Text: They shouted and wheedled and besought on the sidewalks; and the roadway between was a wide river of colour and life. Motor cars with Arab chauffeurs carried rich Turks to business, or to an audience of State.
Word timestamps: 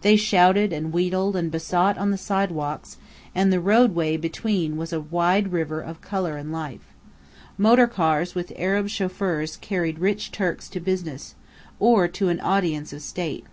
They 0.00 0.16
shouted 0.16 0.72
and 0.72 0.90
wheedled 0.90 1.36
and 1.36 1.50
besought 1.50 1.98
on 1.98 2.10
the 2.10 2.16
sidewalks; 2.16 2.96
and 3.34 3.52
the 3.52 3.60
roadway 3.60 4.16
between 4.16 4.78
was 4.78 4.90
a 4.90 5.02
wide 5.02 5.52
river 5.52 5.82
of 5.82 6.00
colour 6.00 6.38
and 6.38 6.50
life. 6.50 6.94
Motor 7.58 7.86
cars 7.86 8.34
with 8.34 8.54
Arab 8.56 8.88
chauffeurs 8.88 9.54
carried 9.58 9.98
rich 9.98 10.32
Turks 10.32 10.70
to 10.70 10.80
business, 10.80 11.34
or 11.78 12.08
to 12.08 12.30
an 12.30 12.40
audience 12.40 12.94
of 12.94 13.02
State. 13.02 13.44